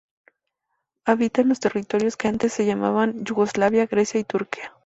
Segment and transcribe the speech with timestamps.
[1.05, 4.73] Habita en los territorios que antes se llamaban Yugoslavia, Grecia y Turquía.